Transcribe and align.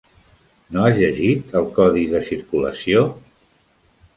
No 0.75 0.85
has 0.85 0.95
llegit 1.01 1.53
el 1.61 1.67
codi 1.75 2.07
de 2.15 2.25
circulació? 2.31 3.05